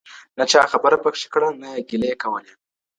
[0.37, 2.53] نه چا خبره پکښی کړه نه یې ګیلې کولې.